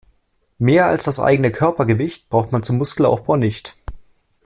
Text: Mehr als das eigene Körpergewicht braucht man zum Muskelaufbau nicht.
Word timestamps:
Mehr 0.57 0.87
als 0.87 1.03
das 1.03 1.19
eigene 1.19 1.51
Körpergewicht 1.51 2.27
braucht 2.29 2.51
man 2.51 2.63
zum 2.63 2.79
Muskelaufbau 2.79 3.35
nicht. 3.37 3.75